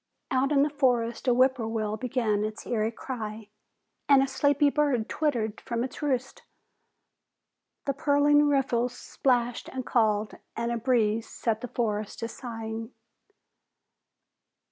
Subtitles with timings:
[0.31, 3.49] Out in the forest a whippoorwill began its eerie cry,
[4.09, 6.41] and a sleepy bird twittered from its roost.
[7.85, 12.93] The purling riffles splashed and called and a breeze set the forest to sighing.